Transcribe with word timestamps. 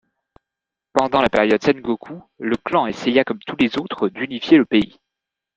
Pendant 0.93 1.21
la 1.21 1.29
période 1.29 1.61
Sengoku, 1.63 2.23
le 2.39 2.57
clan 2.57 2.87
essaya 2.87 3.23
comme 3.23 3.37
tous 3.45 3.55
les 3.57 3.77
autres 3.77 4.09
d'unifier 4.09 4.57
le 4.57 4.65
pays. 4.65 4.99